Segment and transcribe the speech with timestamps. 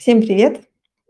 [0.00, 0.62] Всем привет!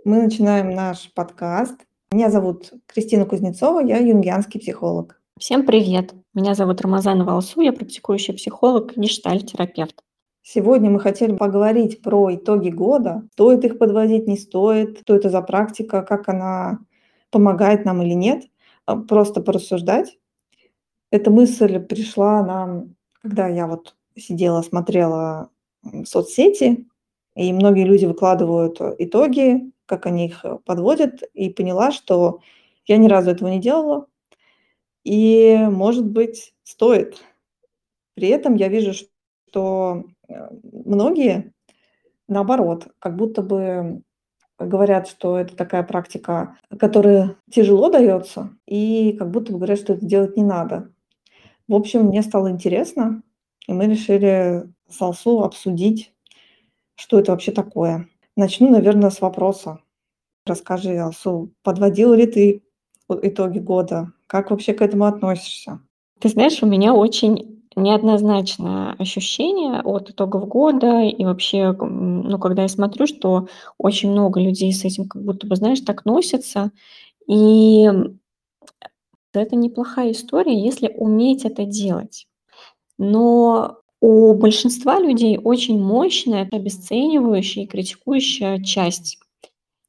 [0.04, 1.76] Мы начинаем наш подкаст.
[2.10, 5.22] Меня зовут Кристина Кузнецова, я юнгианский психолог.
[5.38, 6.12] Всем привет!
[6.34, 10.02] Меня зовут Рамазанова Алсу, я практикующий психолог, гештальт-терапевт.
[10.42, 13.28] Сегодня мы хотели поговорить про итоги года.
[13.34, 16.80] Стоит их подводить, не стоит, что это за практика, как она
[17.30, 18.42] помогает нам или нет.
[18.86, 20.18] А, просто порассуждать.
[21.12, 25.50] Эта мысль пришла нам, когда я вот сидела, смотрела
[26.04, 26.88] соцсети,
[27.34, 32.40] и многие люди выкладывают итоги, как они их э, подводят, и поняла, что
[32.86, 34.06] я ни разу этого не делала.
[35.04, 37.24] И, может быть, стоит.
[38.14, 38.92] При этом я вижу,
[39.48, 41.52] что э, многие,
[42.28, 44.02] наоборот, как будто бы
[44.58, 50.04] говорят, что это такая практика, которая тяжело дается, и как будто бы говорят, что это
[50.04, 50.92] делать не надо.
[51.66, 53.22] В общем, мне стало интересно,
[53.66, 56.12] и мы решили с Алсу обсудить
[57.00, 58.08] что это вообще такое?
[58.36, 59.80] Начну, наверное, с вопроса.
[60.46, 62.62] Расскажи, Алсу, подводила ли ты
[63.08, 64.12] итоги года?
[64.26, 65.80] Как вообще к этому относишься?
[66.20, 71.02] Ты знаешь, у меня очень неоднозначное ощущение от итогов года.
[71.02, 73.48] И вообще, ну, когда я смотрю, что
[73.78, 76.70] очень много людей с этим как будто бы, знаешь, так носятся.
[77.26, 77.88] И
[79.32, 82.28] это неплохая история, если уметь это делать.
[82.98, 89.18] Но у большинства людей очень мощная, обесценивающая и критикующая часть.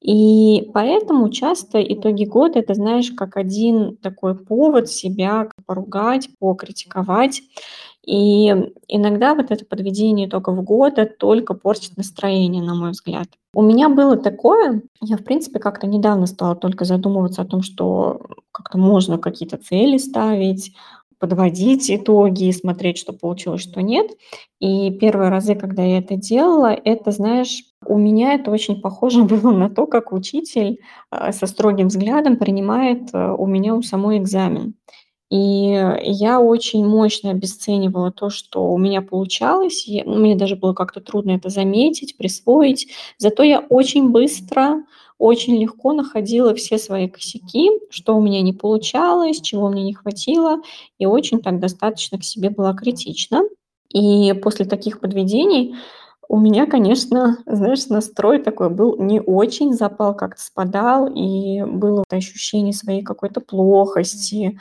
[0.02, 7.44] И поэтому часто итоги года- это, знаешь, как один такой повод себя поругать, покритиковать.
[8.04, 8.48] И
[8.88, 13.28] иногда вот это подведение итогов года только портит настроение, на мой взгляд.
[13.54, 18.22] У меня было такое, я, в принципе, как-то недавно стала только задумываться о том, что
[18.52, 20.74] как-то можно какие-то цели ставить,
[21.22, 24.10] подводить итоги и смотреть, что получилось, что нет.
[24.60, 29.52] И первые разы, когда я это делала, это, знаешь, у меня это очень похоже было
[29.52, 30.80] на то, как учитель
[31.12, 34.74] э, со строгим взглядом принимает э, у меня у самой экзамен.
[35.32, 39.88] И я очень мощно обесценивала то, что у меня получалось.
[39.88, 42.90] И, ну, мне даже было как-то трудно это заметить, присвоить.
[43.18, 44.84] Зато я очень быстро
[45.18, 50.58] очень легко находила все свои косяки, что у меня не получалось, чего мне не хватило,
[50.98, 53.44] и очень так достаточно к себе была критична.
[53.94, 55.76] И после таких подведений
[56.32, 62.72] у меня, конечно, знаешь, настрой такой был не очень, запал как-то спадал, и было ощущение
[62.72, 64.58] своей какой-то плохости,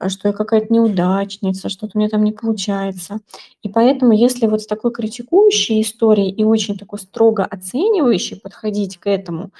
[0.00, 3.20] а, что я какая-то неудачница, что-то у меня там не получается.
[3.62, 9.06] И поэтому, если вот с такой критикующей историей и очень такой строго оценивающей подходить к
[9.06, 9.52] этому,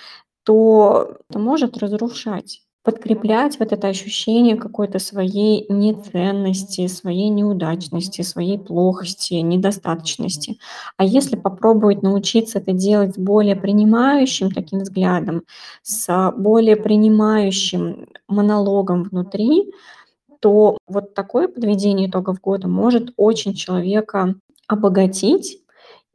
[0.42, 9.34] то это может разрушать, подкреплять вот это ощущение какой-то своей неценности, своей неудачности, своей плохости,
[9.34, 10.58] недостаточности.
[10.96, 15.44] А если попробовать научиться это делать с более принимающим таким взглядом,
[15.82, 19.70] с более принимающим монологом внутри,
[20.40, 24.34] то вот такое подведение итогов года может очень человека
[24.68, 25.58] обогатить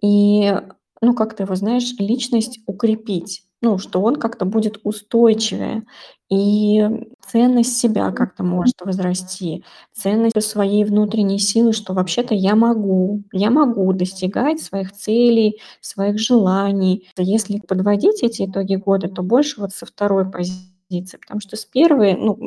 [0.03, 0.53] и,
[1.01, 5.83] ну, как-то его, знаешь, личность укрепить ну, что он как-то будет устойчивее,
[6.29, 6.85] и
[7.25, 9.63] ценность себя как-то может возрасти,
[9.93, 17.09] ценность своей внутренней силы, что вообще-то я могу, я могу достигать своих целей, своих желаний.
[17.17, 22.15] Если подводить эти итоги года, то больше вот со второй позиции, потому что с первой,
[22.15, 22.37] ну,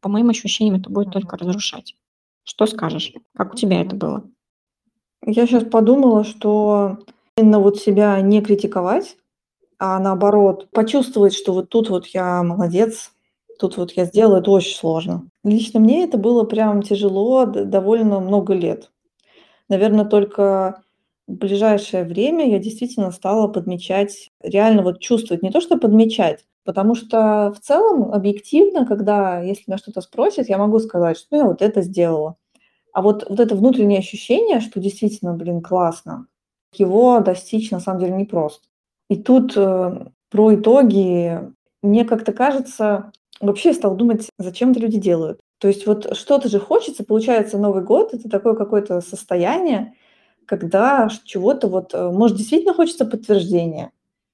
[0.00, 1.96] по моим ощущениям, это будет только разрушать.
[2.44, 3.12] Что скажешь?
[3.34, 4.24] Как у тебя это было?
[5.24, 6.98] Я сейчас подумала, что
[7.38, 9.16] именно вот себя не критиковать,
[9.78, 13.12] а наоборот почувствовать, что вот тут вот я молодец,
[13.58, 15.28] тут вот я сделала, это очень сложно.
[15.44, 18.90] Лично мне это было прям тяжело довольно много лет.
[19.68, 20.82] Наверное, только
[21.26, 26.94] в ближайшее время я действительно стала подмечать, реально вот чувствовать, не то что подмечать, потому
[26.94, 31.62] что в целом объективно, когда, если меня что-то спросят, я могу сказать, что я вот
[31.62, 32.36] это сделала.
[32.92, 36.26] А вот, вот это внутреннее ощущение, что действительно, блин, классно,
[36.74, 38.66] его достичь на самом деле непросто.
[39.14, 41.40] И тут э, про итоги
[41.82, 45.38] мне как-то кажется, вообще я стала думать, зачем это люди делают.
[45.58, 49.94] То есть вот что-то же хочется, получается, Новый год– это такое какое-то состояние,
[50.46, 53.92] когда чего-то вот, э, может, действительно хочется подтверждения,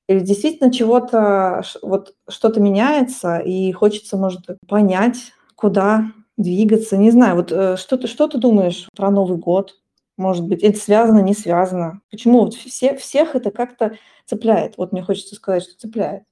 [0.09, 6.07] или действительно чего-то, вот что-то меняется, и хочется, может, понять, куда
[6.39, 6.97] двигаться.
[6.97, 9.75] Не знаю, вот э, что ты, что ты думаешь про Новый год?
[10.21, 12.03] Может быть, это связано, не связано.
[12.11, 13.97] Почему вот все, всех это как-то
[14.27, 14.77] цепляет?
[14.77, 16.25] Вот мне хочется сказать, что цепляет.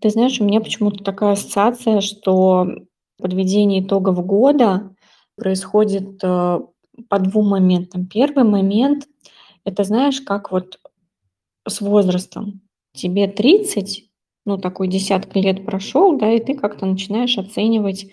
[0.00, 2.68] Ты знаешь, у меня почему-то такая ассоциация, что
[3.18, 4.94] подведение итогов года
[5.34, 6.60] происходит э,
[7.08, 8.06] по двум моментам.
[8.06, 9.08] Первый момент–
[9.64, 10.78] это, знаешь, как вот
[11.66, 12.60] с возрастом.
[12.94, 14.10] тебе 30,
[14.46, 18.06] ну, такой десяток лет прошел, да, и ты как-то начинаешь оценивать,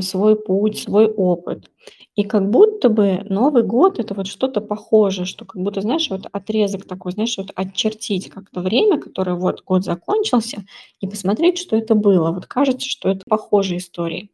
[0.00, 1.70] свой путь, свой опыт.
[2.16, 6.26] И как будто бы Новый год- это вот что-то похожее, что как будто, знаешь, вот
[6.32, 10.64] отрезок такой, знаешь, вот отчертить как-то время, которое вот год закончился,
[11.00, 12.30] и посмотреть, что это было.
[12.30, 14.30] Вот кажется, что это похожие истории.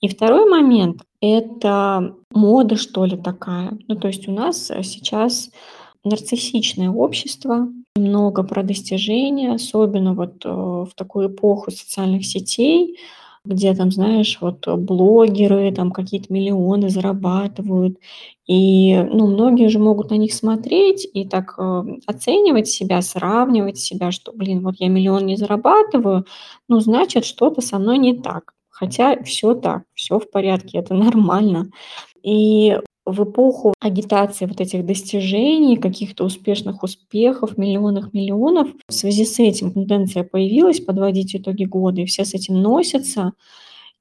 [0.00, 3.78] И второй момент- это мода, что ли, такая.
[3.88, 5.50] Ну, то есть у нас, э, сейчас
[6.04, 12.98] нарциссичное общество, много про достижения, особенно вот, э, в такую эпоху социальных сетей,
[13.46, 17.98] где там, знаешь, вот, э, блогеры там какие-то миллионы зарабатывают.
[18.46, 24.10] И, ну, многие же могут на них смотреть и так, э, оценивать себя, сравнивать себя,
[24.12, 26.26] что, блин, вот я миллион не зарабатываю,
[26.68, 28.52] ну, значит, что-то со мной не так.
[28.68, 31.70] Хотя всё так, всё в порядке, это нормально.
[32.22, 32.78] И
[33.12, 39.72] в эпоху агитации вот этих достижений, каких-то успешных успехов, миллионах миллионов, в связи с этим
[39.72, 43.32] тенденция появилась подводить итоги года, и все с этим носятся,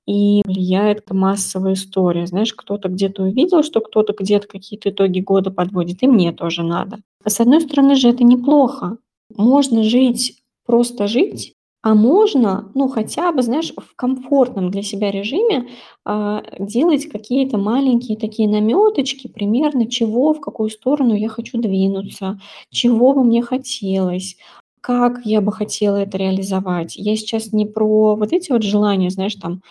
[0.05, 2.25] и влияет массовая история.
[2.25, 6.97] Знаешь, кто-то где-то увидел, что кто-то где-то какие-то итоги года подводит, и мне тоже надо.
[7.23, 8.97] А с одной стороны же это неплохо.
[9.35, 15.67] Можно жить, просто жить, а можно, ну, хотя бы, знаешь, в комфортном для себя режиме,
[16.05, 22.39] а, делать какие-то маленькие такие намёточки примерно, чего, в какую сторону я хочу двинуться,
[22.71, 24.37] чего бы мне хотелось,
[24.81, 26.95] как я бы хотела это реализовать.
[26.97, 29.61] Я сейчас не про вот эти вот желания, знаешь, там,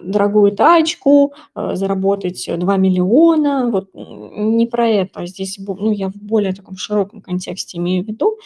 [0.00, 5.26] дорогую тачку, э, заработать 2 000 000, вот не про это.
[5.26, 8.38] Здесь ну, я в более таком широком контексте имею в виду.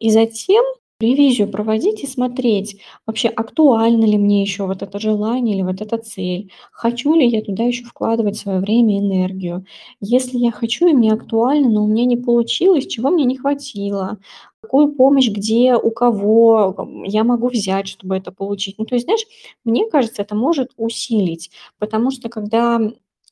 [0.00, 0.64] И затем
[1.00, 5.98] ревизию проводить и смотреть, вообще актуально ли мне ещё вот это желание или вот эта
[5.98, 9.64] цель, хочу ли я туда ещё вкладывать своё время и энергию.
[10.00, 14.18] Если я хочу и мне актуально, но у меня не получилось, чего мне не хватило,
[14.62, 16.74] какую помощь, где, у кого,
[17.04, 18.76] я могу взять, чтобы это получить.
[18.78, 19.26] Ну, то есть, знаешь,
[19.64, 22.80] мне кажется, это может усилить, потому что когда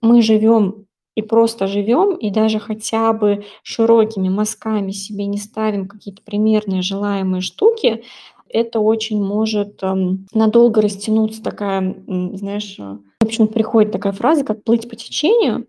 [0.03, 0.87] мы живём
[1.17, 7.41] и просто живём, и даже хотя бы широкими мазками себе не ставим какие-то примерные желаемые
[7.43, 8.05] штуки,
[8.49, 11.97] это очень может, эм, надолго растянуться такая,
[12.35, 15.67] знаешь, э, мне почему-то приходит такая фраза, как "плыть по течению",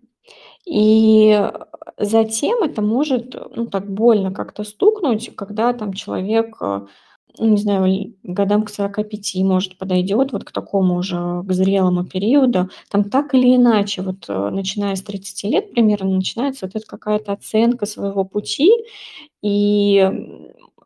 [0.66, 1.50] и,
[1.98, 6.82] затем это может, ну, так больно как-то стукнуть, когда там человек, э,
[7.38, 12.68] ну, не знаю, годам к 45 может подойдёт, вот к такому уже, к зрелому периоду.
[12.90, 17.32] Там так или иначе, вот, э, начиная с 30 лет примерно, начинается вот эта какая-то
[17.32, 18.70] оценка своего пути.
[19.42, 20.10] И,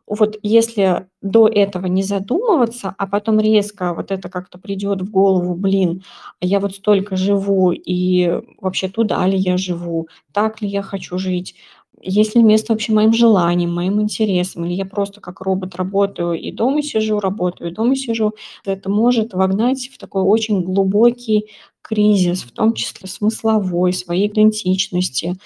[0.07, 5.55] вот если до этого не задумываться, а потом резко вот это как-то придёт в голову:
[5.55, 6.03] "Блин,
[6.41, 11.17] а я вот столько живу, и вообще туда ли я живу, так ли я хочу
[11.19, 11.55] жить,
[12.01, 16.51] есть ли место вообще моим желаниям, моим интересам, или я просто как робот работаю и
[16.51, 18.33] дома сижу, работаю и дома сижу".
[18.65, 21.47] Это может вогнать в такой очень глубокий
[21.81, 25.37] кризис, в том числе смысловой, своей идентичности.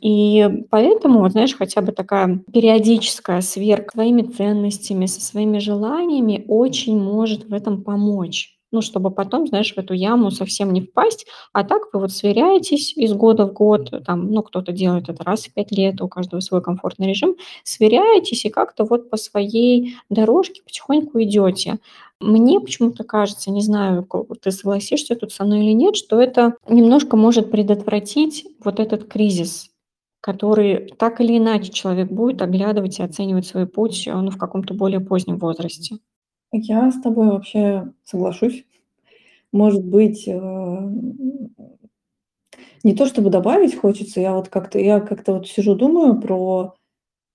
[0.00, 6.98] И поэтому, вот знаешь, хотя бы такая периодическая сверка своими ценностями, со своими желаниями очень
[6.98, 8.55] может в этом помочь.
[8.72, 11.26] Ну, чтобы потом, знаешь, в эту яму совсем не впасть.
[11.52, 15.44] А так вы вот сверяетесь из года в год, там, ну, кто-то делает это раз
[15.46, 20.62] в 5 лет, у каждого свой комфортный режим, сверяетесь и как-то вот по своей дорожке
[20.64, 21.78] потихоньку идёте.
[22.20, 24.06] Мне почему-то кажется, не знаю,
[24.42, 29.68] ты согласишься тут со мной или нет, что это немножко может предотвратить вот этот кризис,
[30.22, 34.74] который так или иначе человек будет оглядывать и оценивать свой путь, э, ну, в каком-то
[34.74, 35.98] более позднем возрасте.
[36.56, 38.64] Я с тобой вообще соглашусь.
[39.52, 40.32] Может быть, э,
[42.84, 46.74] не то чтобы добавить хочется, я вот как-то я как-то вот сижу, думаю про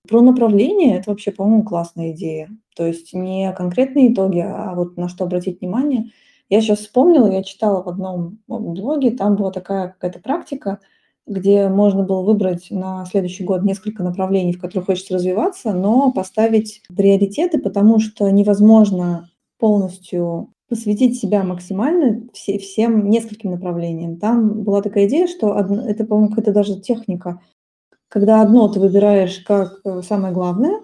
[0.08, 0.98] про направление.
[0.98, 2.50] Это вообще, по-моему, классная идея.
[2.76, 6.10] То есть не конкретные итоги, а вот на что обратить внимание.
[6.48, 10.80] Я щас вспомнила, я читала в одном, блоге, там была такая какая-то практика,
[11.26, 16.82] где можно было выбрать на следующий год несколько направлений, в которых хочется развиваться, но поставить
[16.94, 24.18] приоритеты, потому что невозможно полностью посвятить себя максимально все всем нескольким направлениям.
[24.18, 27.40] Там была такая идея, что одн это, по-моему, какая-то даже техника,
[28.08, 30.80] когда одно ты выбираешь как, э, самое главное,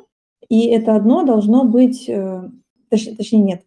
[0.49, 2.43] и это одно должно быть, э,
[2.91, 3.63] точ точнее, нет,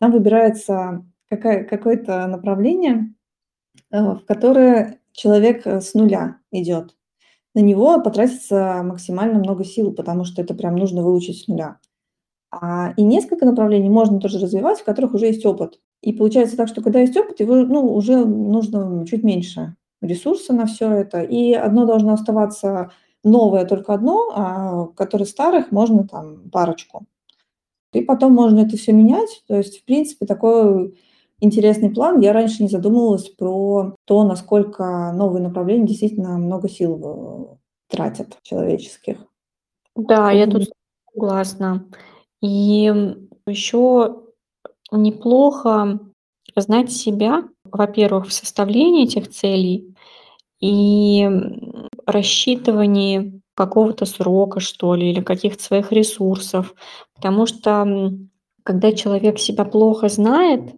[0.00, 3.14] там выбирается какая какое-то направление,
[3.92, 6.94] э, в которое человек, э, с нуля идёт.
[7.54, 11.78] На него потратится максимально много сил, потому что это прям нужно выучить с нуля.
[12.52, 15.80] А, и несколько направлений можно тоже развивать, в которых уже есть опыт.
[16.02, 20.66] И получается так, что когда есть опыт, его, ну, уже нужно чуть меньше ресурса на
[20.66, 22.90] всё это, и одно должно оставаться
[23.24, 27.06] новое только одно, а которое старых можно там парочку.
[27.94, 29.44] И потом можно это всё менять.
[29.48, 30.96] То есть, в принципе, такой
[31.42, 32.20] интересный план.
[32.20, 37.58] Я раньше не задумывалась про то, насколько новые направления действительно много сил,
[37.90, 39.18] э, тратят человеческих.
[39.96, 40.70] Да, я тут
[41.14, 41.86] согласна.
[42.42, 44.24] И, м, ещё
[44.92, 46.00] неплохо
[46.56, 49.94] знать себя, во-первых, в составлении этих целей
[50.60, 51.28] и,
[52.06, 56.74] рассчитывании какого-то срока, что ли, или каких-то своих ресурсов.
[57.16, 58.12] Потому что,
[58.64, 60.74] когда человек себя плохо знает,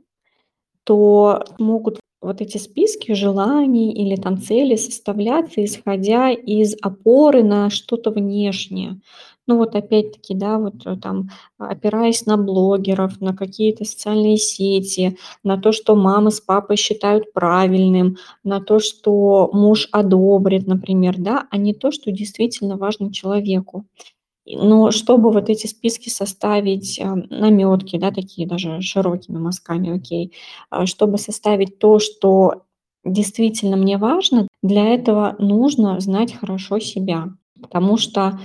[0.84, 8.10] то могут вот эти списки желаний или там цели составляться, исходя из опоры на что-то
[8.10, 9.00] внешнее.
[9.46, 15.60] Ну, вот опять-таки, да, вот, э, там, опираясь на блогеров, на какие-то социальные сети, на
[15.60, 21.58] то, что мама с папой считают правильным, на то, что муж одобрит, например, да, а
[21.58, 23.84] не то, что действительно важно человеку.
[24.46, 30.32] Но чтобы вот эти списки составить, а, намётки, да, такие даже широкими мазками, окей,
[30.70, 32.62] а, чтобы составить то, что
[33.04, 37.28] действительно мне важно, для этого нужно знать хорошо себя.
[37.62, 38.38] Потому что,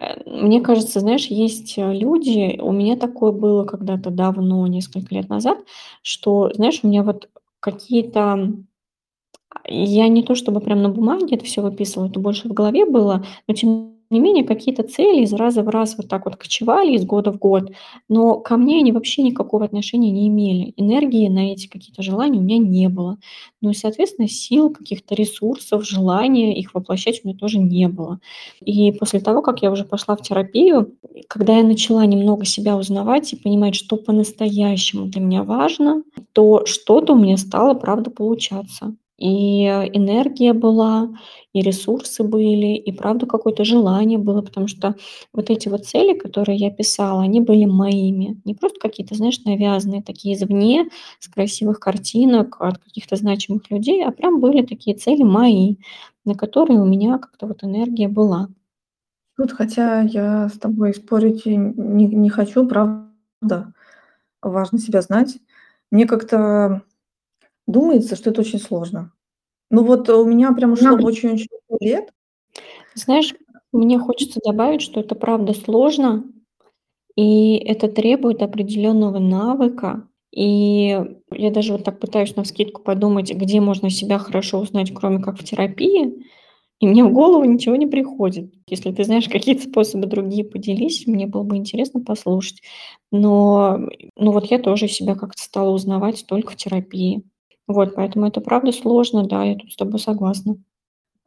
[0.00, 5.28] э, мне кажется, знаешь, есть, э, люди, у меня такое было когда-то давно, несколько лет
[5.28, 5.58] назад,
[6.02, 7.28] что, знаешь, у меня вот
[7.60, 8.52] какие-то
[9.66, 13.24] я не то чтобы прям на бумаге это всё выписывала, это больше в голове было,
[13.48, 17.04] но тем не менее какие-то цели из раза в раз вот так вот кочевали из
[17.04, 17.72] года в год,
[18.08, 20.74] но ко мне они вообще никакого отношения не имели.
[20.76, 23.18] Энергии на эти какие-то желания у меня не было.
[23.60, 28.20] Ну и, соответственно, сил, каких-то ресурсов, желания их воплощать у меня тоже не было.
[28.60, 30.94] И после того, как я уже пошла в терапию,
[31.28, 36.02] когда я начала немного себя узнавать и понимать, что по-настоящему для меня важно,
[36.32, 38.94] то что-то у меня стало, правда, получаться.
[39.22, 41.08] И энергия была,
[41.52, 44.42] и ресурсы были, и правда какое-то желание было.
[44.42, 44.96] Потому что
[45.32, 48.40] вот эти вот цели, которые я писала, они были моими.
[48.44, 50.88] Не просто какие-то, знаешь, навязанные такие извне,
[51.20, 55.76] с красивых картинок от каких-то значимых людей, а прям были такие цели мои,
[56.24, 58.48] на которые у меня как-то вот энергия была.
[59.36, 63.72] Тут, хотя я с тобой спорить не не хочу, правда,
[64.42, 65.38] важно себя знать.
[65.90, 66.82] Мне как-то
[67.66, 69.12] думается, что это очень сложно.
[69.70, 72.10] Ну, вот у меня прям ушло очень-очень много лет.
[72.94, 73.34] Знаешь,
[73.72, 76.24] мне хочется добавить, что это правда сложно,
[77.16, 80.08] и это требует определённого навыка.
[80.32, 81.00] И
[81.32, 85.44] я даже вот так пытаюсь навскидку подумать, где можно себя хорошо узнать, кроме как в
[85.44, 86.26] терапии,
[86.80, 88.52] и мне в голову ничего не приходит.
[88.68, 92.62] Если ты знаешь какие-то способы другие, поделись, мне было бы интересно послушать.
[93.12, 93.80] Но,
[94.16, 97.22] ну, вот я тоже себя как-то стала узнавать только в терапии.
[97.68, 100.56] Вот, поэтому это правда сложно, да, я тут с тобой согласна.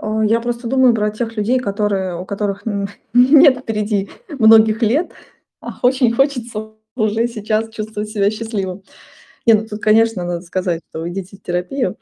[0.02, 2.64] Э, я просто думаю про тех людей, которые у которых
[3.14, 5.12] нет впереди многих лет,
[5.62, 8.84] а очень хочется уже сейчас чувствовать себя счастливым.
[9.46, 11.98] Не, ну тут, конечно, надо сказать, что идите в терапию.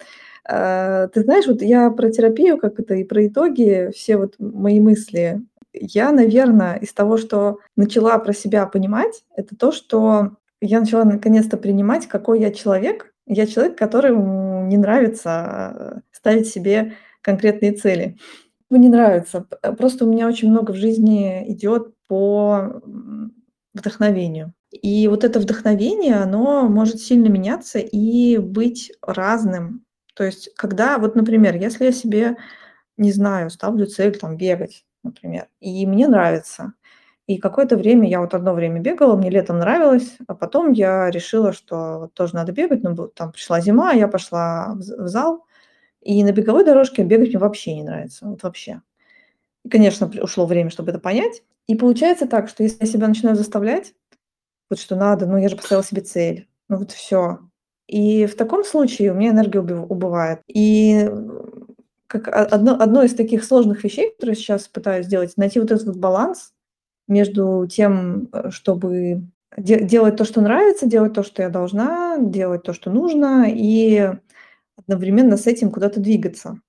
[0.50, 4.80] Э, ты знаешь, вот я про терапию, как это, и про итоги, все вот мои
[4.80, 5.42] мысли.
[5.74, 11.58] Я, наверно, из того, что начала про себя понимать, это то, что я начала наконец-то
[11.58, 13.13] принимать, какой я человек.
[13.28, 18.18] Я человек, которому не нравится, э, ставить себе конкретные цели.
[18.70, 19.42] Ну, не нравится.
[19.42, 22.82] П просто у меня очень много в жизни идёт по,
[23.74, 24.54] вдохновению.
[24.72, 29.86] И вот это вдохновение, оно может сильно меняться и быть разным.
[30.16, 32.38] То есть, когда вот, например, если я себе,
[32.98, 36.74] не знаю, ставлю цель там бегать, например, и мне нравится.
[37.30, 41.54] И какое-то время я вот одно время бегала, мне летом нравилось, а потом я решила,
[41.54, 45.46] что тоже надо бегать, но вот там пришла зима, я пошла в зал,
[46.02, 48.82] и на беговой дорожке бегать мне вообще не нравится, вот вообще.
[49.66, 51.44] И, конечно, ушло время, чтобы это понять.
[51.68, 53.94] И получается так, что если я себя начинаю заставлять,
[54.70, 57.40] вот что надо, ну, я же поставила себе цель, ну вот всё.
[57.88, 60.42] И в таком случае у меня энергия убыв убывает.
[60.48, 61.10] И,
[62.08, 65.98] как одно одно из таких сложных вещей, которые сейчас пытаюсь сделать, найти вот этот вот
[65.98, 66.53] баланс
[67.08, 69.24] между тем, э, чтобы
[69.58, 74.12] де делать то, что нравится, делать то, что я должна, делать то, что нужно, и
[74.78, 76.60] одновременно с этим куда-то двигаться.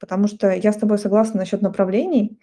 [0.00, 2.40] Потому что я с тобой согласна насчёт направлений.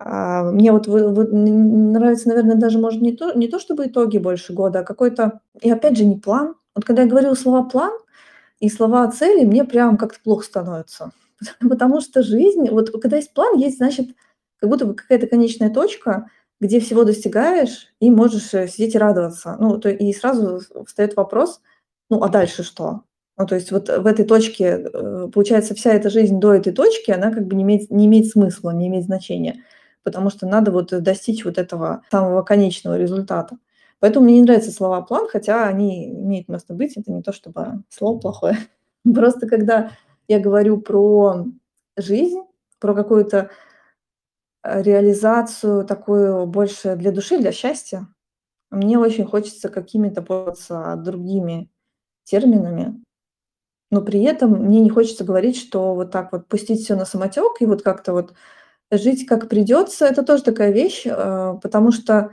[0.00, 4.52] А, мне вот вот нравится, наверно, даже, может, не то не то чтобы итоги больше
[4.54, 6.54] года, а какой-то и опять же не план.
[6.76, 7.92] Вот когда я говорю слова "план"
[8.60, 11.12] и слова "цели", мне прям как-то плохо становится.
[11.68, 14.08] Потому что жизнь вот когда есть план, есть, значит,
[14.60, 16.28] как будто бы какая-то конечная точка,
[16.60, 19.56] где всего достигаешь и можешь, э, сидеть и радоваться.
[19.60, 21.60] Ну, то и сразу в встаёт вопрос:
[22.10, 23.02] ну, а дальше что?
[23.38, 27.10] Ну, то есть вот в этой точке, э, получается, вся эта жизнь до этой точки,
[27.10, 29.62] она как бы не имеет не имеет смысла, не имеет значения,
[30.04, 33.56] потому что надо вот достичь вот этого самого конечного результата.
[34.00, 36.96] Поэтому мне не нравятся слова "план", хотя они имеют место быть.
[36.96, 38.58] Это не то чтобы слово плохое.
[39.14, 39.90] Просто когда
[40.28, 41.46] я говорю про
[41.96, 42.40] жизнь,
[42.80, 43.48] про какую-то э,
[44.64, 48.08] реализацию такую больше для души, для счастья,
[48.70, 51.70] мне очень хочется какими-то пользоваться другими
[52.24, 53.02] терминами,
[53.90, 57.60] но при этом мне не хочется говорить, что вот так вот пустить все на самотек
[57.60, 58.34] и вот как-то вот
[58.90, 60.06] жить как придется.
[60.06, 62.32] Это тоже такая вещь, э, потому что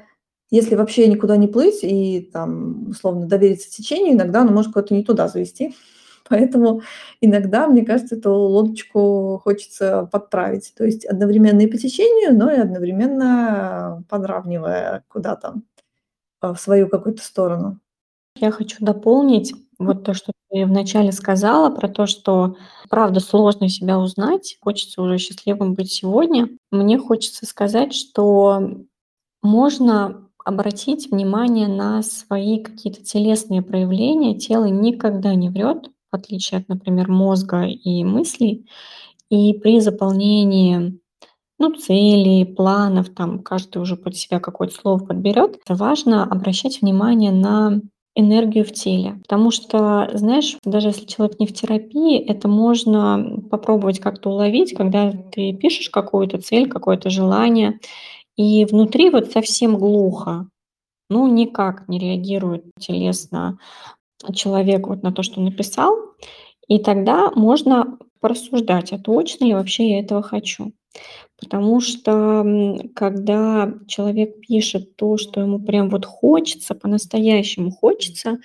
[0.50, 5.04] если вообще никуда не плыть и там, условно, довериться течению, иногда оно может куда-то не
[5.04, 5.76] туда завести.
[6.30, 6.82] Поэтому
[7.22, 10.74] иногда, мне кажется, эту лодочку хочется подправить.
[10.78, 15.56] То есть одновременно и по течению, но и одновременно подравнивая куда-то,
[16.42, 17.80] а, в свою какую-то сторону.
[18.38, 22.56] Я хочу дополнить вот то, что ты вначале сказала про то, что
[22.90, 26.50] правда сложно себя узнать, хочется уже счастливым быть сегодня.
[26.72, 28.78] Мне хочется сказать, что
[29.42, 34.38] можно обратить внимание на свои какие-то телесные проявления.
[34.38, 38.68] Тело никогда не врет, в отличие от, например, мозга и мыслей.
[39.30, 41.00] И при заполнении
[41.58, 45.60] ну, целей, планов, там каждый уже под себя какое-то слово подберет.
[45.70, 47.82] Важно обращать внимание на
[48.16, 49.20] энергию в теле.
[49.22, 55.12] Потому что, знаешь, даже если человек не в терапии, это можно попробовать как-то уловить, когда
[55.12, 57.80] ты пишешь какую-то цель, какое-то желание,
[58.36, 60.48] и внутри вот совсем глухо,
[61.10, 63.60] ну, никак не реагирует телесно
[64.34, 65.96] человек вот на то, что написал.
[66.68, 70.74] И тогда можно порассуждать, а точно ли вообще я этого хочу.
[71.40, 72.46] Потому что,
[72.96, 78.40] когда человек пишет то, что ему прям вот хочется, по-настоящему хочется,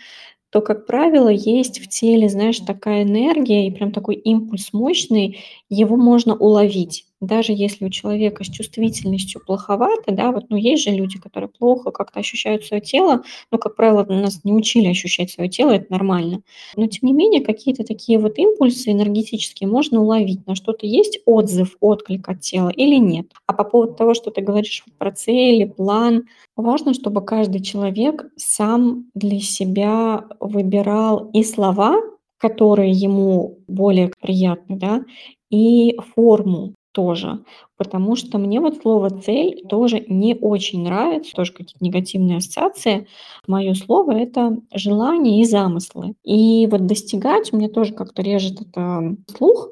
[0.50, 5.96] то, как правило, есть в теле, знаешь, такая энергия и прям такой импульс мощный, его
[5.96, 7.05] можно уловить.
[7.20, 11.90] Даже если у человека с чувствительностью плоховато, да, вот, ну, есть же люди, которые плохо
[11.90, 16.42] как-то ощущают свое тело, ну, как правило, нас не учили ощущать свое тело, это нормально.
[16.76, 21.76] Но, тем не менее, какие-то такие вот импульсы энергетические можно уловить, на что-то есть отзыв,
[21.80, 23.32] отклик от тела или нет.
[23.46, 29.06] А по поводу того, что ты говоришь про цели, план, важно, чтобы каждый человек сам
[29.14, 31.96] для себя выбирал и слова,
[32.38, 35.02] которые ему более приятны, да,
[35.50, 37.40] и форму тоже.
[37.76, 43.06] Потому что мне вот слово "цель" тоже не очень нравится, тоже какие-то негативные ассоциации.
[43.46, 46.14] Мое слово- это желания и замыслы.
[46.24, 49.68] И вот достигать, меня тоже как-то режет это слух.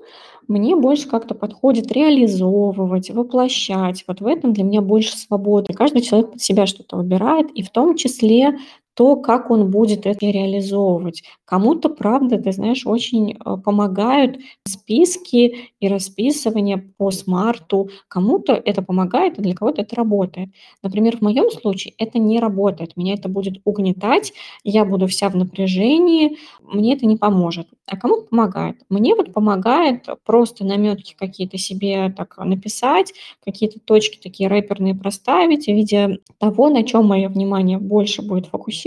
[0.49, 4.05] Мне больше как-то подходит реализовывать, воплощать.
[4.07, 5.73] Вот в этом для меня больше свободы.
[5.73, 8.59] Каждый человек под себя что-то выбирает, и в том числе
[8.95, 11.23] то, как он будет это реализовывать.
[11.45, 17.91] Кому-то, правда, ты знаешь, очень, э, помогают списки и расписывание по смарту.
[18.09, 20.51] Кому-то это помогает, а для кого-то это работает.
[20.83, 22.97] Например, в моем случае это не работает.
[22.97, 24.33] Меня это будет угнетать,
[24.65, 27.69] я буду вся в напряжении, мне это не поможет.
[27.87, 28.77] А кому-то помогает.
[28.89, 33.13] Мне вот помогает просто намётки какие-то себе так написать,
[33.45, 38.84] какие-то точки такие рэперные проставить в виде того, на чём моё внимание больше будет фокусироваться.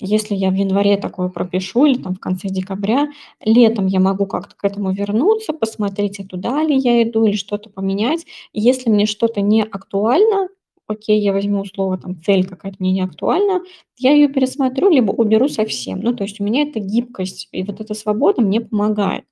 [0.00, 3.08] Если я в январе такое пропишу или там в конце декабря,
[3.44, 7.70] летом я могу как-то к этому вернуться, посмотреть, а туда ли я иду или что-то
[7.70, 8.26] поменять.
[8.52, 10.48] Если мне что-то не актуально,
[10.88, 13.60] окей, я возьму слово там цель какая-то мне не актуальна,
[13.98, 16.00] я её пересмотрю либо уберу совсем.
[16.00, 19.24] Ну, то есть у меня эта гибкость и вот эта свобода мне помогает.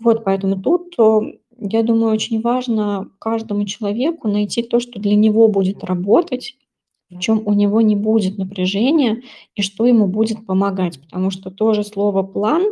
[0.00, 1.20] Вот поэтому тут, э,
[1.60, 6.56] я думаю, очень важно каждому человеку найти то, что для него будет работать,
[7.10, 9.22] в чём у него не будет напряжения
[9.56, 11.00] и что ему будет помогать.
[11.00, 12.62] Потому что тоже слово "план"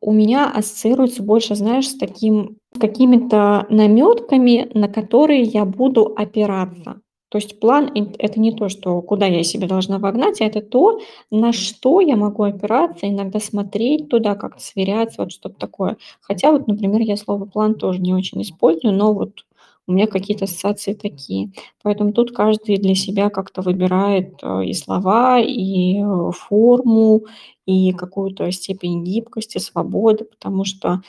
[0.00, 7.00] у меня ассоциируется больше, знаешь, с таким какими-то намётками, на которые я буду опираться.
[7.30, 10.60] То есть план- эт это не то, что куда я себя должна вогнать, а это
[10.62, 15.96] то, на что я могу опираться, иногда смотреть туда, как-то сверяться, вот что-то такое.
[16.20, 19.45] Хотя вот, например, я слово "план" тоже не очень использую, но вот
[19.88, 21.52] у меня какие-то ассоциации такие.
[21.82, 27.22] Поэтому тут каждый для себя как-то выбирает, э, и слова, и, э, форму,
[27.66, 30.24] и какую-то степень гибкости, свободы.
[30.24, 31.02] Потому что,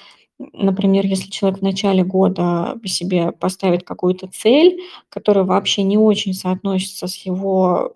[0.54, 7.08] например, если человек в начале года себе поставит какую-то цель, которая вообще не очень соотносится
[7.08, 7.94] с его,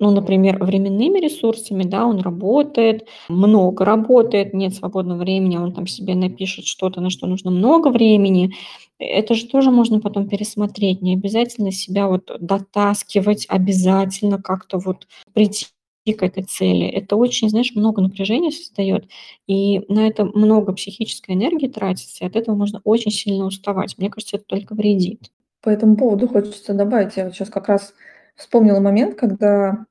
[0.00, 6.14] ну, например, временными ресурсами, да, он работает, много работает, нет свободного времени, он там себе
[6.16, 8.52] напишет что-то, на что нужно много времени.
[8.98, 11.02] Это же тоже можно потом пересмотреть.
[11.02, 15.66] Не обязательно себя вот дотаскивать, обязательно как-то вот прийти
[16.16, 16.86] к этой цели.
[16.86, 19.04] Это очень, знаешь, много напряжения создаёт,
[19.46, 23.98] и на это много психической энергии тратится, и от этого можно очень сильно уставать.
[23.98, 25.30] Мне кажется, это только вредит.
[25.62, 27.16] По этому поводу хочется добавить.
[27.16, 27.92] Я вот щас как раз
[28.36, 29.84] вспомнила момент, когда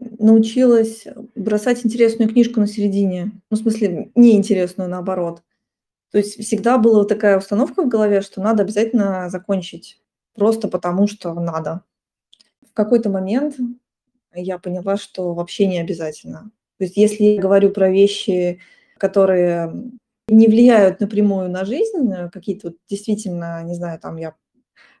[0.00, 3.32] научилась бросать интересную книжку на середине.
[3.50, 5.42] Ну, в смысле, неинтересную, наоборот.
[6.10, 10.00] То есть всегда была такая установка в голове, что надо обязательно закончить,
[10.34, 11.82] просто потому что надо.
[12.68, 13.56] В какой-то момент
[14.34, 16.50] я поняла, что вообще не обязательно.
[16.78, 18.60] То есть если я говорю про вещи,
[18.98, 19.72] которые
[20.28, 24.34] не влияют напрямую на жизнь, э, какие-то вот действительно, не знаю, там я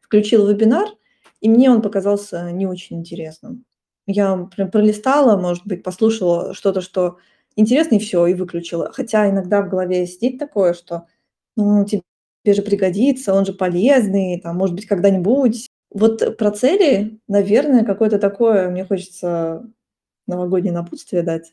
[0.02, 0.88] включила вебинар,
[1.40, 3.64] и мне он показался не очень интересным.
[4.06, 7.18] Я пролистала, может быть, послушала что-то, что
[7.58, 8.90] интересно, и все, и выключила.
[8.92, 11.06] Хотя иногда в голове сидит такое, что
[11.56, 12.02] ну, тебе
[12.46, 15.68] же пригодится, он же полезный, там, может быть, когда-нибудь.
[15.90, 19.66] Вот про цели, наверное, какое-то такое, мне хочется
[20.26, 21.52] новогоднее напутствие дать,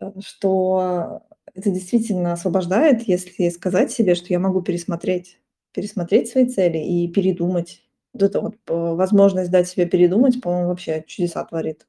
[0.00, 1.22] э, что
[1.54, 5.40] это действительно освобождает, если сказать себе, что я могу пересмотреть,
[5.72, 7.82] пересмотреть свои цели и передумать.
[8.12, 11.86] Вот эта вот п возможность дать себе передумать, по-моему, вообще чудеса творит.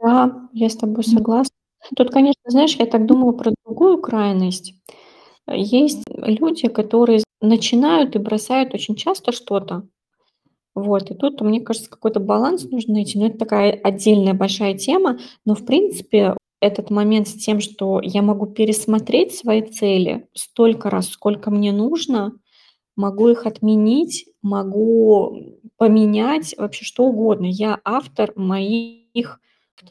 [0.00, 1.57] Да, я с тобой согласна.
[1.96, 4.74] Тут, конечно, знаешь, я так думала про другую крайность.
[5.50, 9.84] Есть люди, которые начинают и бросают очень часто что-то.
[10.74, 13.18] Вот, и тут, мне кажется, какой-то баланс нужно найти.
[13.18, 15.18] Но это такая отдельная большая тема.
[15.44, 21.08] Но, в принципе, этот момент с тем, что я могу пересмотреть свои цели столько раз,
[21.10, 22.32] сколько мне нужно,
[22.96, 25.38] могу их отменить, могу
[25.78, 27.46] поменять, вообще что угодно.
[27.46, 29.40] Я автор моих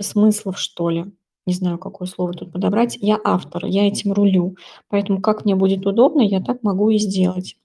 [0.02, 1.06] смыслов, что ли.
[1.48, 2.98] Не знаю, какое слово тут подобрать.
[3.00, 4.58] Я автор, я этим рулю.
[4.90, 7.58] Поэтому как мне будет удобно, я так могу и сделать.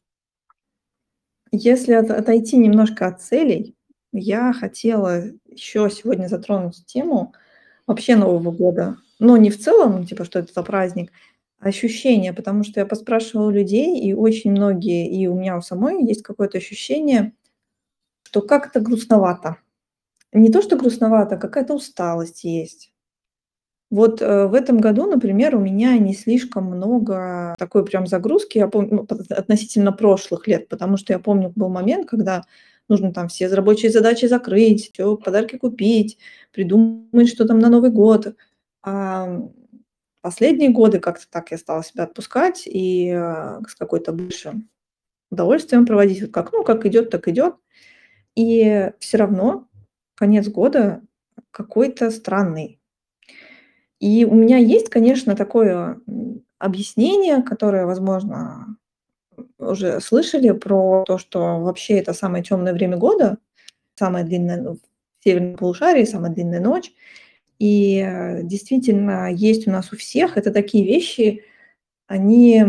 [1.50, 3.74] Если от отойти немножко от целей,
[4.12, 7.34] я хотела еще сегодня затронуть тему
[7.88, 8.98] вообще Нового года.
[9.18, 11.10] Но не в целом, типа, что это за праздник,
[11.58, 12.32] а ощущения.
[12.32, 16.58] Потому что я поспрашивала людей, и очень многие, и у меня у самой есть какое-то
[16.58, 17.32] ощущение,
[18.22, 19.56] что как-то грустновато.
[20.32, 22.91] Не то, что грустновато, какая-то усталость есть.
[23.92, 28.66] Вот, э, в этом году, например, у меня не слишком много такой прям загрузки, я
[28.68, 32.42] пом ну, относительно прошлых лет, потому что я помню, был момент, когда
[32.88, 36.16] нужно там все рабочие задачи закрыть, всё, подарки купить,
[36.52, 38.34] придумать, что там на Новый год.
[38.82, 39.52] Ам,
[40.22, 44.70] последние годы как-то так я стала себя отпускать и, а, с какой-то большим
[45.30, 46.32] удовольствием проводить.
[46.32, 47.56] Как, ну, как идёт, так идёт.
[48.36, 49.68] И всё равно
[50.16, 51.02] конец года
[51.52, 52.78] какой-то странный.
[54.02, 56.00] И у меня есть, конечно, такое,
[56.58, 58.76] объяснение, которое, возможно,
[59.58, 63.38] уже слышали про то, что вообще это самое тёмное время года,
[63.96, 66.92] самое длинное, ну, в северном полушарии, самая длинная ночь.
[67.60, 70.36] И, э, действительно, есть у нас у всех.
[70.38, 71.44] Это такие вещи,
[72.08, 72.64] они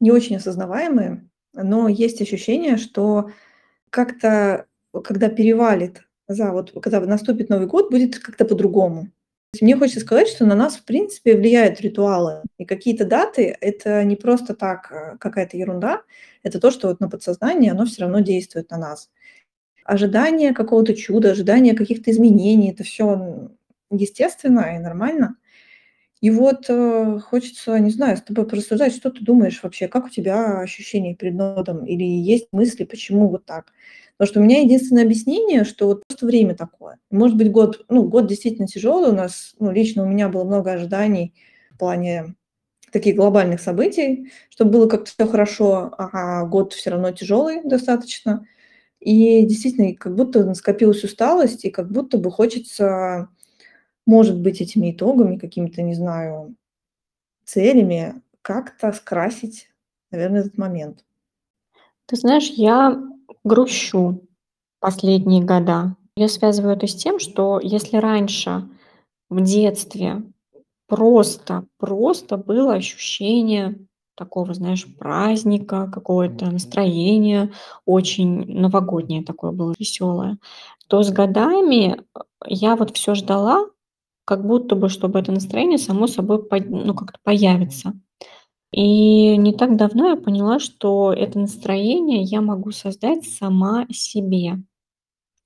[0.00, 3.30] не очень осознаваемые, но есть ощущение, что
[3.90, 4.66] как-то,
[5.04, 9.08] когда перевалит за вот когда наступит Новый год, будет как-то по-другому.
[9.60, 12.42] Мне хочется сказать, что на нас, в принципе, влияют ритуалы.
[12.58, 16.02] И какие-то даты- это не просто так, э, какая-то ерунда.
[16.44, 19.10] Это то, что вот на подсознании, оно всё равно действует на нас.
[19.84, 23.58] Ожидание какого-то чуда, ожидание каких-то изменений- это всё, м,
[23.90, 25.36] естественно и нормально.
[26.22, 30.10] И вот, э, хочется, не знаю, с тобой порассуждать, что ты думаешь вообще, как у
[30.10, 33.72] тебя ощущения перед Новым годом или есть мысли, почему вот так?
[34.20, 36.98] Потому что у меня единственное объяснение, что вот просто время такое.
[37.10, 39.54] Может быть, год, ну, год действительно тяжёлый у нас.
[39.58, 41.32] Ну, лично у меня было много ожиданий
[41.70, 42.34] в плане
[42.92, 48.46] таких глобальных событий, чтобы было как-то всё хорошо, а год всё равно тяжёлый достаточно.
[49.00, 53.28] И действительно, как будто скопилась усталость, и как будто бы хочется,
[54.06, 56.56] может быть, этими итогами, какими-то, не знаю,
[57.44, 59.70] целями как-то скрасить,
[60.12, 61.04] наверно, этот момент.
[62.08, 62.96] Ты знаешь, я
[63.44, 64.22] грущу
[64.80, 65.96] последние года.
[66.16, 68.68] Я связываю это с тем, что если раньше,
[69.30, 70.22] в детстве,
[70.88, 73.78] просто просто было ощущение
[74.16, 77.52] такого, знаешь, праздника, какое-то настроение
[77.86, 80.38] очень новогоднее такое было весёлое,
[80.88, 83.66] то с годами, э, я вот всё ждала,
[84.26, 87.94] как будто бы чтобы это настроение само собой ну, как-то появится.
[88.72, 94.62] И не так давно я поняла, что это настроение я могу создать сама себе.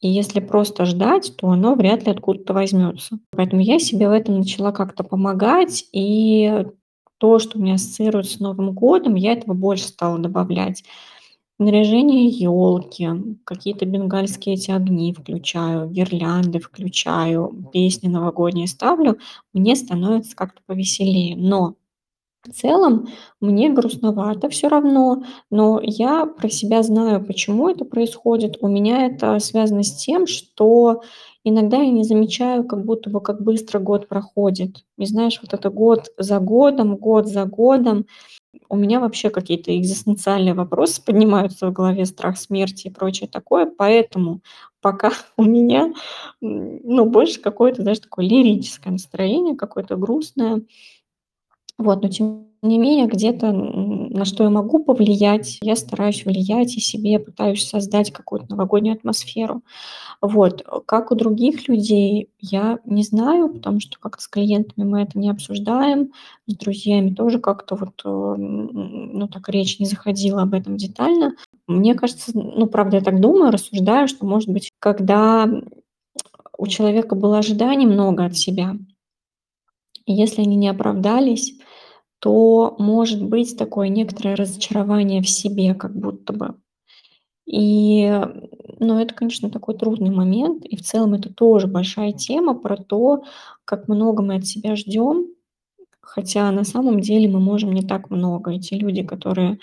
[0.01, 3.19] И если просто ждать, то оно вряд ли откуда-то возьмётся.
[3.33, 6.67] Поэтому я себе в этом начала как-то помогать, и
[7.19, 10.85] то, что у меня ассоциируется с Новым годом, я этого больше стала добавлять.
[11.59, 13.11] Наряжение ёлки,
[13.45, 19.19] какие-то бенгальские эти огни включаю, гирлянды включаю, песни новогодние ставлю,
[19.53, 21.37] мне становится как-то повеселее.
[21.37, 21.77] Но
[22.47, 23.09] В целом
[23.41, 28.59] мне грустновато всё равно, но я про себя знаю, почему это происходит.
[28.61, 31.01] У меня это связано с тем, что
[31.43, 34.85] иногда я не замечаю, как будто бы, как быстро год проходит.
[34.99, 38.05] И знаешь, вот это год за годом, год за годом.
[38.69, 43.67] У меня вообще какие-то экзистенциальные вопросы поднимаются в голове, страх смерти и прочее такое.
[43.67, 44.41] Поэтому
[44.83, 45.95] пока у меня,
[46.41, 50.63] ну, больше какое-то, знаешь, такое лирическое настроение, какое-то грустное.
[51.79, 56.81] Вот, но тем не менее, где-то, на что я могу повлиять, я стараюсь влиять и
[56.81, 59.63] себе пытаюсь создать какую-то новогоднюю атмосферу.
[60.23, 60.63] Вот.
[60.63, 65.19] Э, как у других людей, я не знаю, потому что как-то с клиентами мы это
[65.19, 66.13] не обсуждаем,
[66.47, 71.35] с друзьями тоже как-то вот, э, ну, так речь не заходила об этом детально.
[71.67, 75.49] Мне кажется, ну, правда, я так думаю, рассуждаю, что, может быть, когда
[76.57, 78.77] у человека было ожиданий много от себя
[80.07, 81.55] и если они не оправдались,
[82.21, 86.55] то может быть такое некоторое разочарование в себе как будто бы.
[87.47, 88.11] И,
[88.81, 90.65] ну, это, конечно, такой трудный момент.
[90.65, 93.25] И в целом это тоже большая тема про то,
[93.65, 95.27] как много мы от себя ждем,
[96.01, 98.53] хотя на самом деле мы можем не так много.
[98.53, 99.59] И те люди, которые,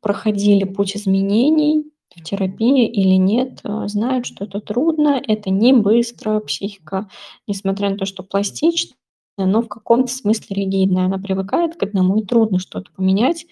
[0.00, 6.40] проходили путь изменений в терапии или нет, э, знают, что это трудно, это не быстро.
[6.40, 7.08] Психика,
[7.46, 8.96] несмотря на то, что пластичная,
[9.38, 11.06] но в каком-то смысле ригидная.
[11.06, 13.46] Она привыкает к одному, и трудно что-то поменять.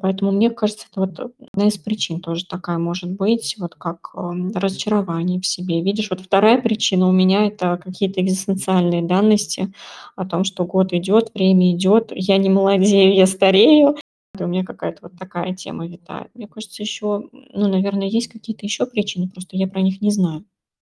[0.00, 1.20] Поэтому мне кажется, это вот
[1.54, 5.82] одна из причин тоже такая может быть, вот как, эм, разочарование в себе.
[5.82, 9.72] Видишь, вот 2 причина у меня- это какие-то экзистенциальные данности
[10.16, 13.96] о том, что год идёт, время идёт, я не молодею, я старею.
[14.34, 16.28] Это у меня какая-то вот такая тема витает.
[16.34, 20.44] Мне кажется, ещё, ну, наверно, есть какие-то ещё причины, просто я про них не знаю.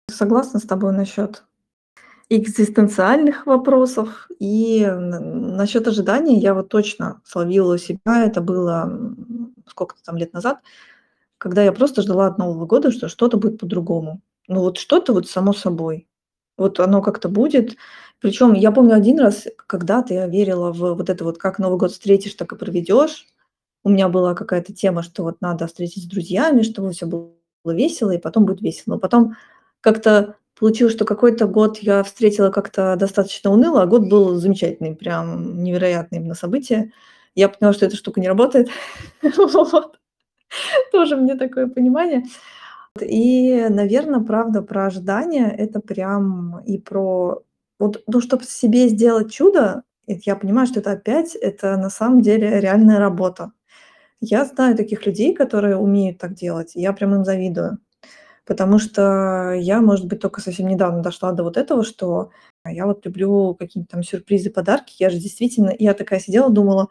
[0.10, 1.43] Согласна с тобой насчёт
[2.30, 6.39] экзистенциальных вопросов и н насчёт ожиданий.
[6.39, 8.92] Я вот точно словила себя, это было,
[9.68, 10.60] сколько-то там лет назад,
[11.39, 14.22] когда я просто ждала от Нового года, что что-то будет по-другому.
[14.50, 16.08] Ну, вот что-то вот само собой.
[16.58, 17.78] Вот оно как-то будет.
[18.22, 21.92] Причём я помню 1 раз, когда-то я верила в вот это вот: как Новый год
[21.94, 23.28] встретишь, так и проведёшь.
[23.86, 27.32] У меня была какая-то тема, что вот надо встретиться с друзьями, чтобы всё было
[27.68, 28.96] весело, и потом будет весело.
[28.96, 29.36] Но потом
[29.82, 35.63] как-то получилось, что какой-то год я встретила как-то достаточно уныло, а год был замечательный, прям
[35.63, 36.91] невероятные именно события.
[37.36, 38.69] Я поняла, что эта штука не работает.
[40.91, 42.24] Тоже мне такое понимание.
[43.02, 47.43] И, наверно, правда про ожидания- это прям и про
[47.80, 52.60] вот, ну, чтоб себе сделать чудо, я понимаю, что это опять, это на самом деле
[52.60, 53.54] реальная работа.
[54.22, 57.80] Я знаю таких людей, которые умеют так делать, я прям им завидую.
[58.50, 62.32] Потому что я, может быть, тока совсем недавно дошла до вот этого, что
[62.66, 64.96] я вот люблю какие-нибудь там сюрпризы, подарки.
[64.98, 66.88] Я же действительно я такая сидела, думала: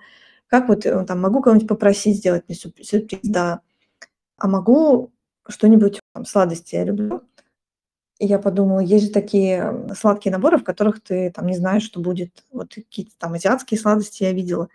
[0.47, 3.61] как вот, э, там могу кого-нибудь попросить сделать мне сюрп сюрприз, да,
[4.39, 5.13] а могу
[5.49, 7.23] что-нибудь, там сладости я люблю.
[8.19, 12.01] И я подумала, есть же такие, сладкие наборы, в которых ты там не знаешь, что
[12.01, 12.45] будет.
[12.53, 14.69] Вот какие-то там азиатские сладости я видела.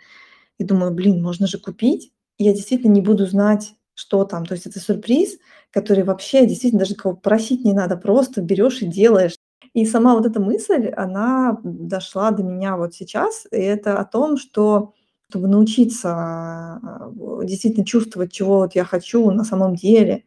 [0.59, 2.13] И думаю: "Блин, можно же купить".
[2.37, 4.45] И я действительно не буду знать, что там.
[4.45, 5.37] То есть это сюрприз,
[5.71, 9.35] который вообще действительно даже никого просить не надо, просто берёшь и делаешь.
[9.73, 13.45] И сама вот эта мысль, она дошла до меня вот сейчас.
[13.51, 14.93] И это о том, что
[15.29, 17.11] чтобы научиться, а,
[17.43, 20.23] действительно чувствовать, чего вот я хочу на самом деле,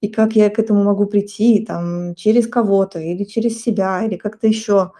[0.00, 4.48] и как я к этому могу прийти, там, через кого-то или через себя, или как-то
[4.48, 4.92] ещё.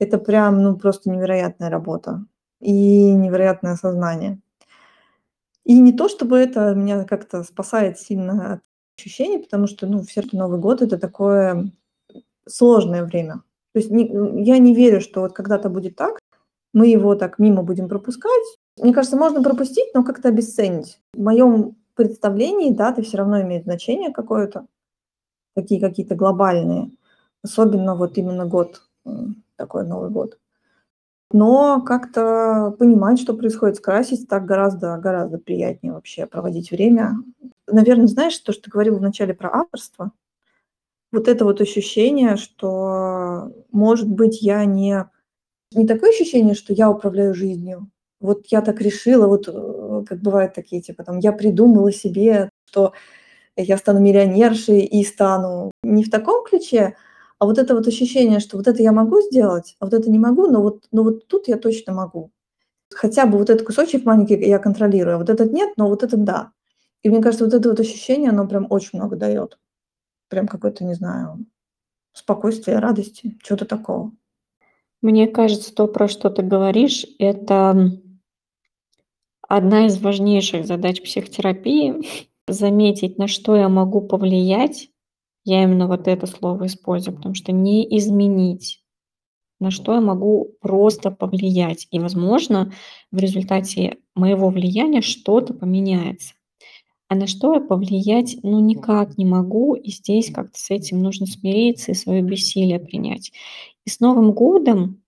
[0.00, 2.24] Это прям, ну, просто невероятная работа
[2.60, 4.40] и невероятное осознание.
[5.68, 8.60] И не то чтобы это меня как-то спасает сильно от
[8.98, 11.70] ощущений, потому что, ну, всё-таки Новый год- это такое
[12.48, 13.42] сложное время.
[13.74, 14.06] То есть не
[14.44, 16.20] я не верю, что вот когда-то будет так,
[16.74, 18.44] мы его так мимо будем пропускать.
[18.80, 21.00] Мне кажется, можно пропустить, но как-то обесценить.
[21.14, 24.66] В моём представлении даты всё равно имеют значение какое-то,
[25.56, 26.92] такие какие-то глобальные,
[27.44, 28.82] особенно вот именно год,
[29.56, 30.38] такой Новый год.
[31.32, 37.16] Но как-то понимать, что происходит, скрасить так гораздо гораздо приятнее вообще проводить время.
[37.66, 40.12] Наверно, знаешь, то, что ты говорила вначале про авторство.
[41.12, 45.06] Вот это вот ощущение, что, может быть, я не
[45.74, 47.90] не такое ощущение, что я управляю жизнью.
[48.20, 52.92] Вот я так решила, вот, э, как бывают такие, типа там: "Я придумала себе, что
[53.56, 55.70] я стану миллионершей и стану".
[55.84, 56.96] Не в таком ключе,
[57.40, 60.18] а вот это вот ощущение, что вот это я могу сделать, а вот это не
[60.18, 62.32] могу, но вот но вот тут я точно могу.
[62.94, 66.24] Хотя бы вот этот кусочек маленький я контролирую, а вот этот нет, но вот этот
[66.24, 66.52] да.
[67.04, 69.58] И мне кажется, вот это вот ощущение, оно прям очень много даёт.
[70.30, 71.46] Прям какое-то, не знаю,
[72.14, 74.12] спокойствие, радости, чего-то такого.
[75.02, 77.92] Мне кажется, то, про что ты говоришь- это
[79.46, 82.02] Одна из важнейших задач психотерапии-
[82.48, 84.90] заметить, на что я могу повлиять.
[85.50, 88.82] Я именно вот это слово использую, потому что не изменить.
[89.60, 92.72] На что я могу просто повлиять, и, возможно,
[93.12, 96.34] в результате моего влияния что-то поменяется.
[97.08, 101.26] А на что я повлиять, ну, никак не могу, и здесь как-то с этим нужно
[101.26, 103.32] смириться и своё бессилие принять.
[103.86, 105.02] И с Новым годом,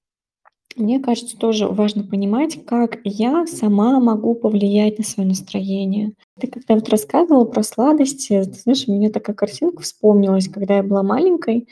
[0.76, 6.12] мне кажется, тоже важно понимать, как я сама могу повлиять на своё настроение.
[6.40, 10.48] Ты когда вот рассказывала про сладости, знаешь, у меня такая картинка вспомнилась.
[10.48, 11.68] Когда я была маленькой,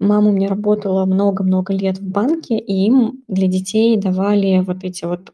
[0.00, 5.04] мама у меня работала много-много лет в банке, и им для детей давали вот эти
[5.04, 5.32] вот,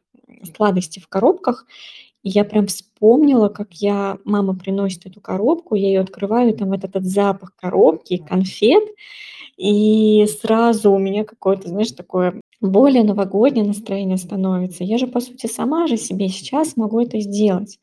[0.56, 1.66] сладости в коробках.
[2.24, 6.84] И я прям вспомнила, как я мама приносит эту коробку, я её открываю, там вот
[6.84, 8.84] этот запах коробки конфет,
[9.58, 14.84] и сразу у меня какое-то, знаешь, такое более новогоднее настроение становится.
[14.84, 17.78] Я же, по сути, сама же себе сейчас могу это сделать.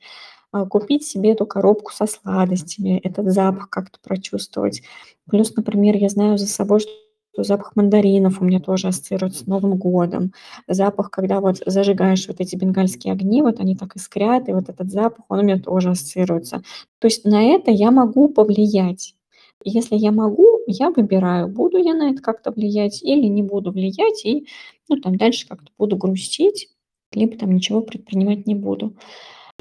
[0.52, 4.82] А, купить себе эту коробку со сладостями, этот запах как-то прочувствовать.
[5.30, 9.76] Плюс, например, я знаю за собой, что запах мандаринов у меня тоже ассоциируется с Новым
[9.78, 10.34] годом.
[10.68, 14.92] Запах, когда вот зажигаешь вот эти бенгальские огни, вот они так искрят, и вот этот
[14.92, 16.62] запах, он у меня тоже ассоциируется.
[17.00, 19.15] То есть на это я могу повлиять.
[19.64, 24.26] Если я могу, я выбираю, буду я на это как-то влиять или не буду влиять,
[24.26, 24.46] и,
[24.90, 26.70] ну, там дальше как-то буду грустить,
[27.14, 28.94] либо там ничего предпринимать не буду.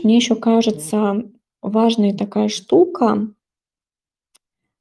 [0.03, 1.25] Мне ещё кажется
[1.63, 3.29] важной такая штука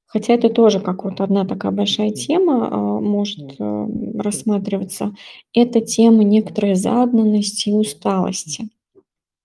[0.07, 5.15] хотя это тоже как вот одна такая большая тема, а, может, ам, рассматриваться-
[5.53, 8.69] это тема некоторой загнанности и усталости.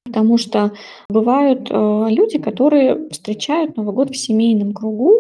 [0.07, 0.73] Потому что
[1.11, 5.15] бывают, а, люди, которые встречают Новый год в семейном кругу,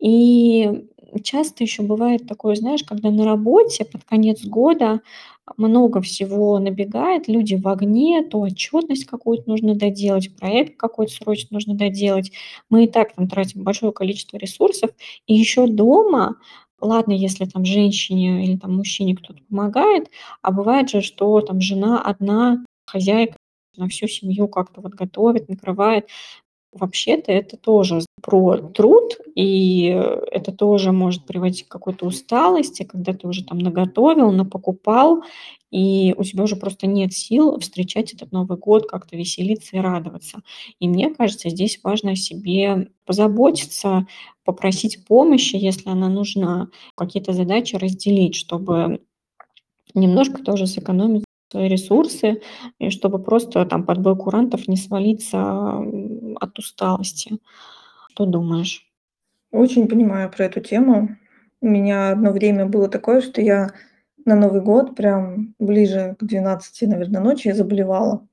[0.00, 0.86] и
[1.22, 5.00] часто ещё бывает такое, знаешь, когда на работе под конец года
[5.56, 11.74] много всего набегает, люди в огне, то отчётность какую-то нужно доделать, проект какой-то срочно нужно
[11.74, 12.32] доделать.
[12.70, 14.90] Мы и так там тратим большое количество ресурсов,
[15.26, 16.36] и ещё дома,
[16.80, 20.08] ладно, если там женщине или там мужчине кто-то помогает,
[20.42, 23.36] а бывает же, что там жена одна хозяйка,
[23.76, 26.06] на всю семью как-то вот готовит, накрывает.
[26.74, 29.84] Вообще-то это тоже про труд, и
[30.30, 35.22] это тоже может приводить к какой-то усталости, когда ты уже там наготовил, напокупал,
[35.70, 40.40] и у тебя уже просто нет сил встречать этот Новый год, как-то веселиться и радоваться.
[40.80, 44.06] И мне кажется, здесь важно о себе позаботиться,
[44.44, 49.00] попросить помощи, если она нужна, какие-то задачи разделить, чтобы
[49.94, 52.40] немножко тоже сэкономить свои ресурсы,
[52.80, 55.38] и чтобы просто там под бой курантов не свалиться,
[56.40, 57.38] от усталости.
[58.10, 58.84] Что думаешь?
[59.52, 61.16] Очень понимаю про эту тему.
[61.60, 63.70] У меня одно время было такое, что я
[64.24, 68.26] на Новый год, прям ближе к 12, наверно, ночи, я заболевала.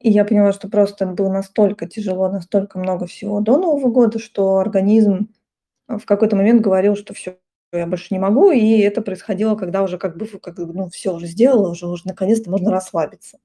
[0.00, 4.58] И я поняла, что просто было настолько тяжело, настолько много всего до Нового года, что
[4.58, 5.28] организм,
[5.88, 7.36] а, в какой-то момент говорил, что всё,
[7.72, 8.50] я больше не могу.
[8.50, 12.50] И это происходило, когда уже как бы, как ну, всё уже сделала, уже уже наконец-то
[12.50, 13.38] можно расслабиться.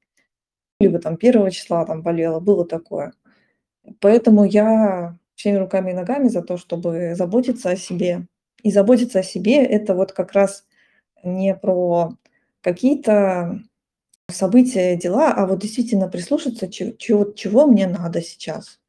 [0.82, 3.14] Либо там 1 числа там болела, было такое.
[4.02, 8.28] Поэтому я всеми руками и ногами за то, чтобы заботиться о себе.
[8.64, 10.66] И заботиться о себе- это вот как раз
[11.24, 12.12] не про
[12.62, 13.62] какие-то
[14.32, 18.80] события, дела, а вот действительно прислушаться, чё чего мне надо сейчас.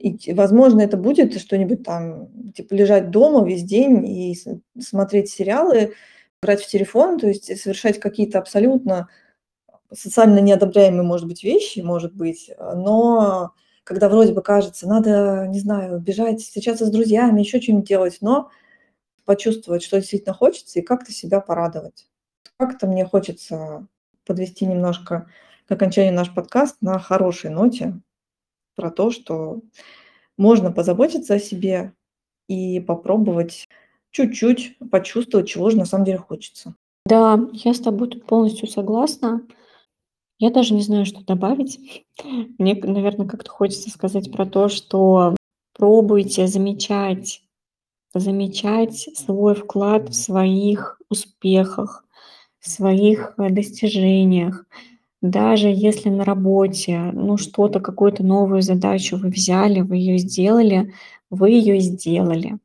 [0.00, 4.36] И возможно, это будет что-нибудь там, типа лежать дома весь день и
[4.80, 5.94] смотреть сериалы,
[6.42, 9.08] играть в телефон, то есть совершать какие-то абсолютно
[9.92, 12.50] социально неодобряемые, может быть, вещи, может быть.
[12.58, 13.52] А, но
[13.84, 18.50] когда вроде бы кажется, надо, не знаю, бежать, встречаться с друзьями, ещё чё-нибудь делать, но
[19.26, 22.08] почувствовать, что действительно хочется, и как-то себя порадовать.
[22.58, 23.86] Как-то мне хочется
[24.26, 25.28] подвести немножко
[25.68, 27.94] к окончанию наш подкаст на хорошей ноте
[28.74, 29.60] про то, что
[30.36, 31.92] можно позаботиться о себе
[32.48, 33.68] и попробовать
[34.10, 36.74] чуть-чуть почувствовать, чего же на самом деле хочется.
[37.06, 39.42] Да, я с тобой тут полностью согласна.
[40.38, 42.06] Я даже не знаю, что добавить.
[42.58, 45.36] Мне, к наверно, как-то хочется сказать про то, что
[45.74, 47.44] пробуйте замечать
[48.14, 52.04] замечать свой вклад в своих успехах,
[52.60, 54.66] в своих, э, достижениях.
[55.24, 60.92] Даже если на работе, ну, что-то, какую-то новую задачу вы взяли, вы её сделали,
[61.30, 62.58] вы её сделали.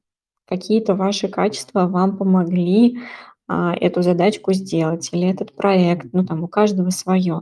[0.47, 2.99] Какие-то ваши качества вам помогли,
[3.47, 7.41] а, эту задачку сделать или этот проект, ну, там у каждого своё.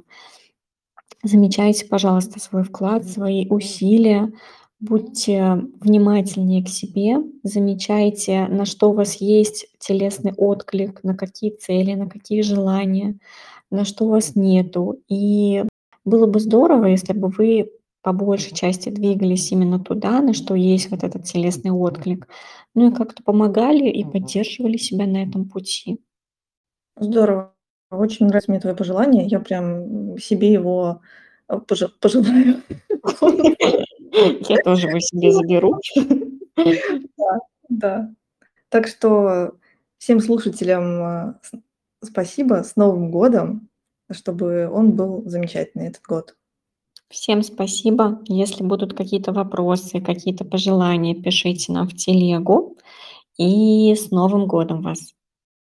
[1.24, 4.32] Замечайте, пожалуйста, свой вклад, свои усилия,
[4.80, 11.94] будьте внимательнее к себе, замечайте, на что у вас есть телесный отклик, на какие цели,
[11.96, 13.18] на какие желания,
[13.72, 15.02] на что у вас нету.
[15.10, 15.64] И
[16.06, 17.72] было бы здорово, если бы вы
[18.04, 22.28] по большей части двигались именно туда, на что есть вот этот телесный отклик,
[22.76, 26.00] ну и как-то помогали и поддерживали себя на этом пути.
[27.00, 27.54] Здорово.
[27.92, 29.26] Очень нравится мне твоё пожелание.
[29.28, 31.02] Я прям, себе его,
[31.50, 32.62] э, пожа пожелаю.
[34.50, 35.80] Я тоже его себе заберу.
[37.18, 37.40] Да,
[37.70, 38.12] да.
[38.70, 39.54] Так что
[40.00, 41.52] всем слушателям, с
[42.04, 42.64] спасибо.
[42.64, 43.70] С Новым годом!
[44.12, 46.36] Чтобы он был замечательный, этот год.
[47.10, 48.22] Всем спасибо.
[48.28, 52.78] Если будут какие-то вопросы, какие-то пожелания, пишите нам в телегу.
[53.38, 55.17] И с Новым годом вас!